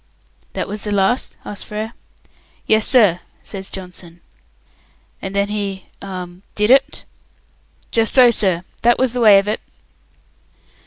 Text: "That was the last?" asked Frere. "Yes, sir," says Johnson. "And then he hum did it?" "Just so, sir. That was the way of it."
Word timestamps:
"That 0.53 0.67
was 0.67 0.81
the 0.83 0.91
last?" 0.91 1.37
asked 1.45 1.67
Frere. 1.67 1.93
"Yes, 2.65 2.87
sir," 2.87 3.19
says 3.43 3.69
Johnson. 3.69 4.21
"And 5.21 5.35
then 5.35 5.49
he 5.49 5.89
hum 6.01 6.41
did 6.55 6.71
it?" 6.71 7.05
"Just 7.91 8.15
so, 8.15 8.31
sir. 8.31 8.63
That 8.81 8.97
was 8.97 9.13
the 9.13 9.21
way 9.21 9.37
of 9.37 9.47
it." 9.47 9.61